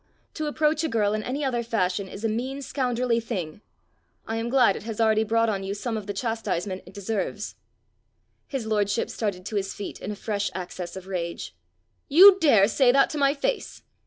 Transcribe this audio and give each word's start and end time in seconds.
To 0.33 0.47
approach 0.47 0.83
a 0.83 0.87
girl 0.89 1.13
in 1.13 1.21
any 1.21 1.45
other 1.45 1.61
fashion 1.61 2.07
is 2.07 2.23
a 2.25 2.27
mean 2.27 2.63
scoundrelly 2.63 3.19
thing. 3.19 3.61
I 4.25 4.37
am 4.37 4.49
glad 4.49 4.75
it 4.75 4.81
has 4.81 4.99
already 4.99 5.23
brought 5.23 5.47
on 5.47 5.61
you 5.63 5.75
some 5.75 5.95
of 5.95 6.07
the 6.07 6.13
chastisement 6.13 6.81
it 6.87 6.93
deserves." 6.95 7.53
His 8.47 8.65
lordship 8.65 9.11
started 9.11 9.45
to 9.45 9.57
his 9.57 9.75
feet 9.75 10.01
in 10.01 10.09
a 10.11 10.15
fresh 10.15 10.49
access 10.55 10.95
of 10.95 11.05
rage. 11.05 11.55
"You 12.07 12.39
dare 12.41 12.67
say 12.67 12.91
that 12.91 13.11
to 13.11 13.19
my 13.19 13.35
face!" 13.35 13.83